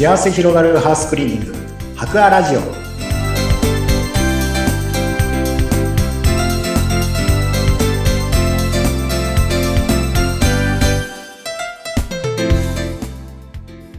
[0.00, 1.54] 幸せ広がるハウスクリーニング
[1.94, 2.60] 博アラジオ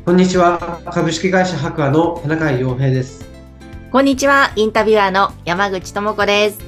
[0.04, 0.82] こんにちは。
[0.92, 3.30] 株式会社博アの田中洋平です。
[3.92, 6.60] こんにちは、インタビュアーの山口智子です。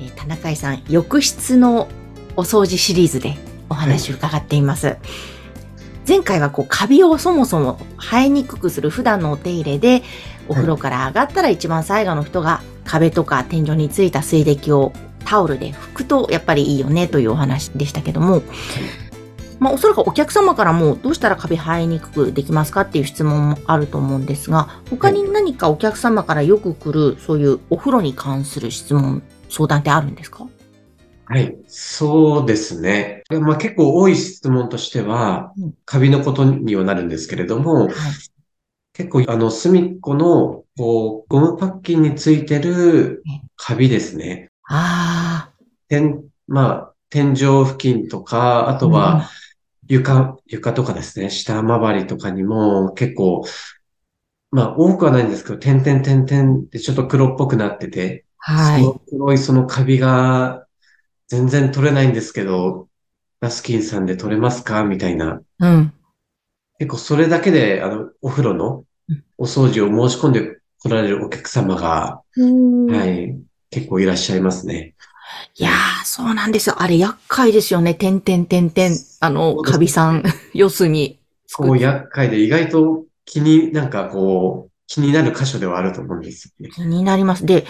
[0.00, 1.88] えー田中井さん、浴室の
[2.36, 3.36] お掃除シリーズで
[3.68, 4.96] お話を伺っています。
[6.06, 10.02] 前回はこうカビをそもそも生えにくくする普段のお手入れで、
[10.48, 14.92] お風呂から上がったら一番最後の人が壁とか天井についた水滴を
[15.24, 18.42] タオルで拭くとやっぱりいいよねというお話でしたけども、
[19.60, 30.48] まあおそらくお客様からもどうしたらカビ生えにくくできますかっていう質問もあると思うんですが、他に何かお客様からよく来るそういうお風呂に関する質問、相談ってあるんですか？
[31.26, 31.56] はい。
[31.66, 33.22] そうですね。
[33.30, 37.92] まあ結構多い質問としてはうん、カビのことにはなるんですけれども、はい。
[38.92, 43.22] 結構あの隅っこのこうゴムパッキンについてる
[43.56, 44.50] カビですね。
[44.68, 45.50] あ
[45.88, 48.78] 天、まあ天井付近とか、ああ。
[48.78, 49.28] とは
[49.86, 53.44] 床、床とかですね、下回りとかにも結構、
[54.50, 58.82] まあ多くはないんですけど、点々点々ってちょっと黒っぽくなってて、はい。
[58.82, 60.61] その黒いそのカビが
[61.32, 62.88] 全然取れないんですけど、
[63.40, 64.84] ラスキンさんで取れますか？
[64.84, 65.40] みたいな。
[65.60, 65.94] うん。
[66.78, 72.22] 結構それだけで、あの、お風呂のうんお掃除を申し込んで来られるお客様が、は。
[72.36, 74.94] はいい、結構いらっしゃいますね。
[75.56, 76.82] いやー、そうなんですよ。
[76.82, 77.94] あれ厄介ですよね。
[77.94, 78.92] てんてんてんてん。
[79.20, 81.18] あの、カビさん、 四隅。
[81.56, 86.70] こう厄介で意外と気に、なんかこう、気になる箇所ではあると思うんですよね。
[86.74, 87.46] 気になります。
[87.46, 87.64] で、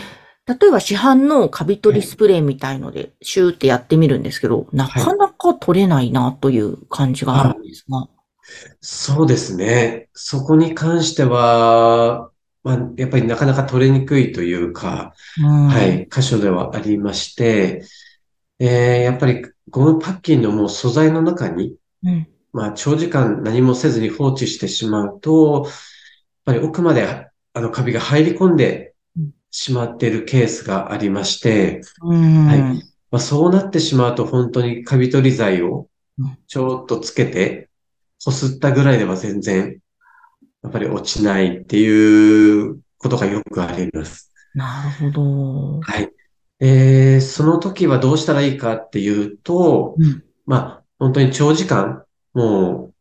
[0.47, 8.09] 例えば市販のカビ取りスプレーみたいので、シューってやってみるんですけど、なかなか取れないなという感じがあるんですが。
[8.81, 10.09] そうですね。
[10.15, 12.31] そこに関しては、
[12.65, 15.85] まあ、やっぱりなかなか取れにくいというか、うんは。
[15.85, 17.85] い、箇所ではありまして、
[18.59, 22.29] えーやっぱりゴムパッキンのもう素材の中に、うん。
[22.53, 25.75] まあ、長時間何もせずに放置してしまうと、やっ
[26.45, 28.92] ぱり奥まであのカビが入り込んでうん
[29.53, 32.47] しまっているケースがありまして、うん。
[32.47, 32.59] はい
[33.13, 35.87] まあ、そうなってしまうと本当にカビ取り剤を
[36.19, 37.71] うんちょっとつけて、
[38.25, 39.79] こすったぐらいでは全然、
[40.63, 44.31] やっぱり落ちないっていうことがよくあります。
[44.55, 45.81] なるほど。
[45.81, 46.11] はい。
[46.61, 50.23] えーその時はどうしたらいいかっていうと、うん。
[50.47, 52.95] まあ、本当に長時間、もう、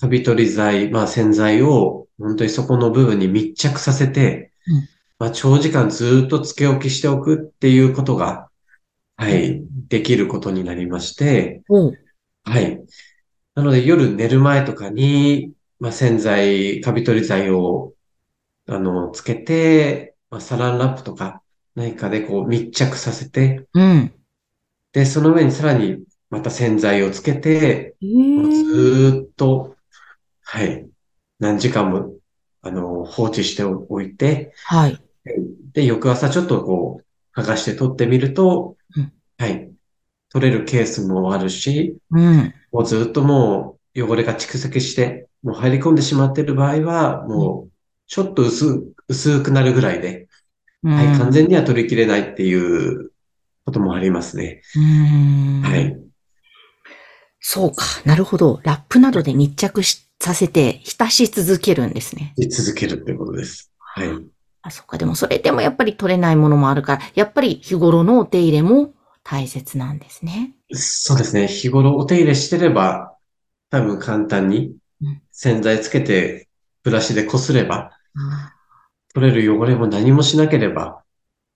[0.00, 8.48] カビ取り剤、まあ洗剤を、本当にそこの部分に密着させて、うんまあ長時間ずっとつけ置きしておくっていうことが、
[9.18, 11.94] はい、できることになりまして、おう。
[12.44, 12.82] はい。
[13.54, 17.92] なので夜寝る前とかに、まあ洗剤、カビ取り剤を、
[18.66, 21.42] あの、つけて、まあサランラップとか
[21.74, 24.14] 何かでこう密着させて、うん。
[24.92, 25.98] で、その上にさらに
[26.30, 29.76] また洗剤をつけて、えーーっと、
[30.44, 30.88] はい、
[31.38, 32.14] 何時間も、
[32.62, 34.98] あの、放置しておいて、はい。
[35.72, 39.70] で、翌朝ちょっとこう、剥がして取ってみるとうん、はい、
[40.30, 42.54] 取れるケースもあるし、うん。
[42.72, 47.70] もうずっともう汚れが蓄積して、もう入り込んでしまっている場合は、もう、
[48.06, 50.28] ちょっと薄、薄くなるぐらいで、
[50.82, 53.10] はい、うん完全には取り切れないっていう
[53.64, 54.62] こともありますね。
[54.76, 55.62] うん。
[55.62, 55.96] はい。
[57.40, 57.84] そうか。
[58.04, 58.60] なるほど。
[58.62, 62.34] ラップなどで密着しさせて浸し続けるんですね。
[62.38, 63.72] し続けるってことです。
[63.78, 64.08] はい。
[64.62, 64.98] あ、そっか。
[64.98, 68.92] でもそれでもやっぱり取れないものもあるから、やっぱり日頃のお手入れも
[69.24, 70.54] 大切なんですね。
[70.72, 71.46] そうですね。
[71.46, 73.16] 日頃お手入れしてれば、
[73.70, 76.48] 多分簡単にうん洗剤つけて
[76.82, 78.54] ブラシでこすれば、あ
[79.14, 81.02] 取れる汚れも何もしなければ、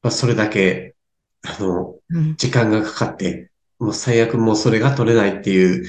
[0.02, 0.94] まあ、それだけ、
[1.42, 2.36] あの、うん。
[2.36, 5.86] 時間がかかって、もう最悪もうそれが取れないっていう、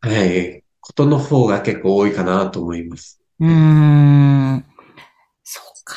[0.00, 3.20] はい、ことの方が結構多いかなと思います。
[3.38, 4.64] うーん。
[5.44, 5.96] そうか。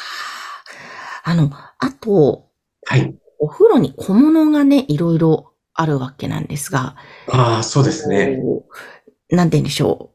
[1.34, 2.50] あの、あと、
[2.86, 3.16] はい。
[3.40, 6.96] お風呂に小物がね、いろいろあるわけなんですが、
[7.28, 8.38] ああ、そうですね。
[9.30, 10.12] なんて言うんでしょ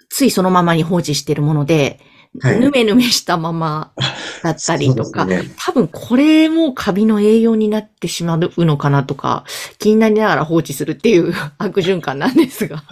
[0.00, 0.04] う。
[0.10, 2.00] ついそのままに放置してるもので、
[2.40, 3.92] はいぬめぬめしたまま
[4.42, 5.42] だったりとか、ね。
[5.56, 9.44] 多分これもカビの栄養になってしまうのかなとか、
[9.78, 12.82] 気になりながら放置するっていう 悪循環なんですが。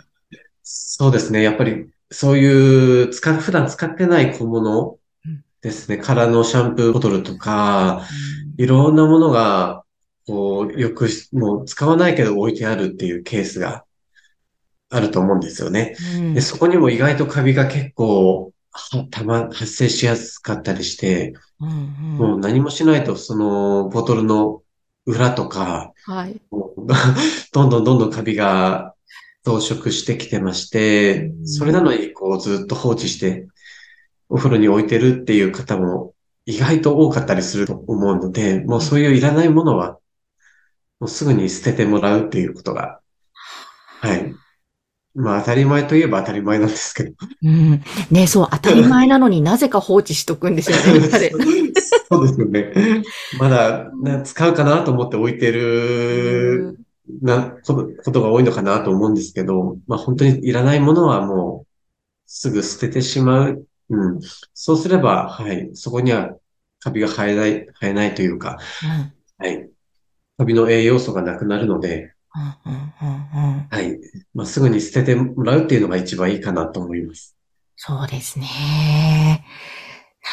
[0.62, 1.42] そうですね。
[1.42, 5.01] やっぱり、そういう、使う、普段使ってない小物うん
[5.62, 5.96] ですね。
[5.96, 8.02] 空のシャンプーボトルとか、
[8.58, 9.84] いろんなものが、
[10.26, 13.84] こう、よくし、もう使わないけど置いてあるっていうケースが
[14.90, 15.96] あると思うんですよね。
[16.16, 21.76] うんで、そこにも意外とカビが結構はたま、発生しやすかったりして、うんうん
[22.16, 24.62] もう何もしないと、そのボトルの
[25.06, 26.40] 裏とか、はい。
[27.52, 28.94] どんどんどんどんカビが
[29.44, 33.46] 増殖してきてましてう、んそれなのにこうずっと放置して
[34.32, 36.14] お風呂に置いてるっていう方も
[36.46, 39.98] 意外と多かったりすると思うので、もうそういういらないものは
[40.98, 43.00] もうすぐに捨ててもらうっていうことが、
[44.00, 44.34] はい。
[45.14, 47.12] まあ当たり前といえば当たり前なんですけど。
[47.42, 47.82] うん。
[48.10, 50.82] ね、そう、当たり前なのになぜか放置しとくんですよね。
[52.08, 53.02] そうですよね。
[53.38, 56.78] まだ、ね、使うかなと思って置いてる
[57.20, 61.66] なことことが多いのかなと思うんですけど、まあ本当にいらないものはもう
[62.26, 63.66] すぐ捨ててしまう。
[63.90, 64.20] うん。
[64.54, 66.30] そうすれば、はい、そこには
[66.80, 68.58] カビが生えない、生えないというか、
[69.38, 69.68] うんはい。
[70.38, 73.98] カビの栄養素がなくなるので、うんうんうんうんはい。
[74.34, 77.36] まあすぐに捨ててもらうっていうのが一番いいかなと思います。
[77.76, 79.44] そうですね。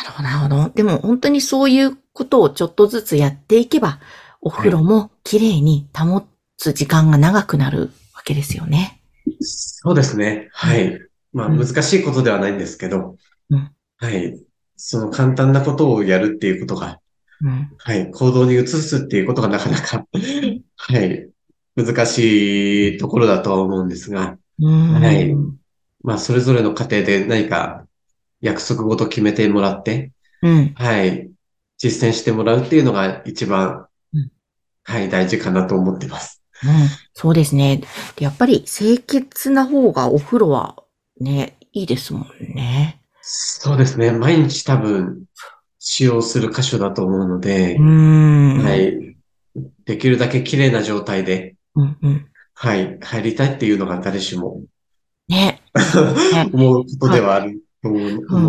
[0.03, 0.73] なるほど、なるほど。
[0.75, 3.99] でも本当にそういうことをちょっとずつやっていけば、
[4.41, 6.25] お風呂もきれいに保
[6.57, 9.01] つ時間が長くなるわけですよね。
[9.41, 10.49] そうですね。
[10.53, 10.99] はい。
[11.33, 13.17] まあうん難しいことではないんですけど
[13.49, 14.39] うん、はい。
[14.75, 16.99] その簡単なことをやるっていうことが、
[17.41, 17.71] うん。
[17.77, 18.11] はい。
[18.11, 20.05] 行動に移すっていうことがなかなか、
[20.77, 21.29] はい。
[21.75, 25.33] 難しいところだとは思うんですが、うんはい
[26.03, 27.85] まあ、それぞれの家庭で何か
[28.41, 30.11] 約束ごと決めてもらって、
[30.41, 30.73] うん。
[30.75, 31.29] はい。
[31.77, 34.31] 実践してもらうっていうのが一番うん、
[34.83, 36.41] はい、大事かなと思ってます。
[36.63, 36.69] うん。
[37.13, 37.81] そうですね。
[38.15, 40.83] でやっぱり清潔な方がお風呂は
[41.19, 42.23] ね、いいですもん
[42.53, 42.98] ね。
[43.31, 44.11] そうですね。
[44.11, 45.25] 毎日多分
[45.77, 48.63] 使用する箇所だと思うのでう、ん。
[48.63, 48.75] は。
[48.75, 49.15] い。
[49.85, 52.27] できるだけ綺麗な状態で、うんうん。
[52.55, 54.63] はい、入りたいっていうのが誰しも
[55.29, 55.61] ね。
[56.51, 57.99] 思うことではあると思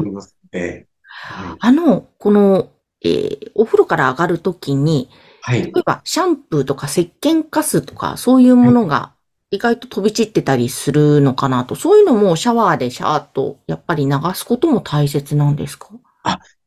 [0.07, 2.71] いますので、はいあの、この、
[3.05, 5.11] えーお風呂から上がるときに、
[5.43, 5.63] はい。
[5.63, 9.13] 例えば、シャンプーとか石鹸カスとか、そういうものが
[9.53, 15.89] 意外と飛び散ってたりするのかなと、そういうのもシャワーでシャーっと、やっぱり流すことも大切なんですか？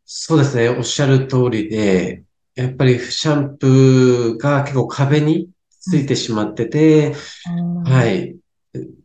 [0.06, 0.68] そうですね。
[0.70, 2.24] おっしゃる通りで、
[2.56, 5.50] やっぱりシャンプーが結構壁に
[5.80, 7.16] ついてしまってて、
[7.86, 8.06] は。
[8.08, 8.36] い。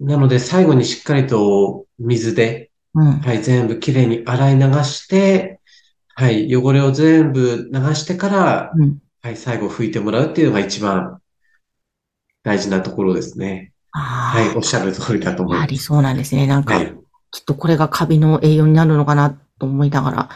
[0.00, 3.20] なので最後にしっかりと水で、うん。
[3.20, 5.60] はい、全部きれいに洗い流して、
[6.14, 8.98] はい、汚れを全部流してから、うん。
[9.22, 11.20] はい、最後拭いてもらうっていうのが一番
[12.48, 13.72] 大事なところですね。
[13.92, 15.56] あはい、あ、おっしゃる通りだと思います。
[15.56, 16.46] やはりそうなんですね。
[16.46, 16.94] なんか、はい。
[17.30, 20.28] きっとこれがカビの栄養になるのかなと思いながら、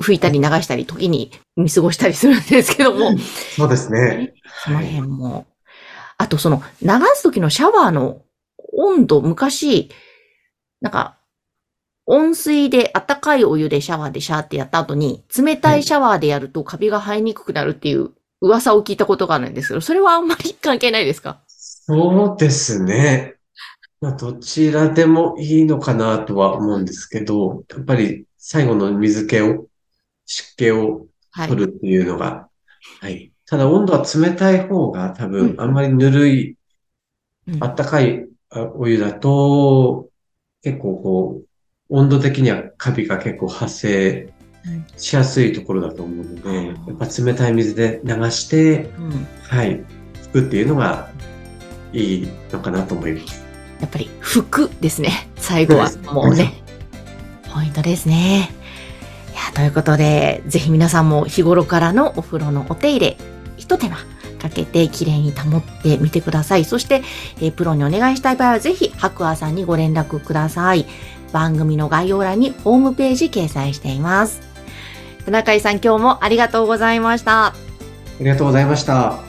[0.00, 3.16] 拭いたり流したり、時に見過ごしたりするんですけども、
[3.56, 4.34] そうですね。
[4.64, 4.86] そのはい。
[4.88, 5.46] 辺も。
[6.18, 8.22] あとその流す時のシャワーの
[8.76, 9.90] 温度、昔、
[10.80, 11.16] なんか、
[12.06, 18.10] 温水で温かいお湯でシャワーでシャーってやった後に、冷たいシャワーでやるとカビが生えにくくなるっていう
[18.40, 21.40] 噂を聞いたことがあるんですけど、それはあんまり関係ないですか？
[21.86, 23.34] そうですね。
[24.00, 29.66] まあ、どちらでもいいのかなとは思うんですけど、やっぱり最後の水気を、
[30.24, 31.48] 湿気をはい。
[31.48, 32.48] 取るっていうのが、
[33.00, 33.32] はい。
[33.46, 36.56] ただ温度は冷たい方が多うん分あんまりぬるい、
[37.48, 40.08] うんあったかいあお湯だと、
[40.62, 41.48] 結構こう、
[41.90, 44.32] 温度的にはカビが結構発生
[44.64, 49.84] うんしやすいところだと思うので、やっぱ冷たい水で流して、うんはい、
[50.32, 51.13] 拭くっていうのが
[51.94, 53.44] いいのかなと思います。
[53.80, 55.28] やっぱり服ですね。
[55.36, 56.62] 最後はもうね。
[57.52, 58.50] ポイントですね。
[59.32, 63.16] いや、ということで、ぜひ皆さんも日頃からのお風呂のお手入れ、
[63.56, 63.96] 一手間
[64.40, 66.64] かけてきれいに保ってみてください。
[66.64, 67.02] そして、
[67.40, 70.86] えープロにお願いしたい場合はぜひ白亜さんにご連絡ください。
[71.32, 74.40] 番組の概要欄にホームページ掲載しています。
[75.24, 77.46] 田中井さん今日もありがとうございました。
[77.46, 77.54] あ
[78.20, 79.23] りがとうございました。